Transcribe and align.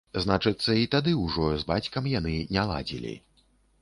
Значыцца, 0.23 0.77
і 0.83 0.87
тады 0.95 1.13
ўжо 1.25 1.45
з 1.63 1.67
бацькам 1.73 2.07
яны 2.19 2.33
не 2.59 2.65
ладзілі. 2.71 3.13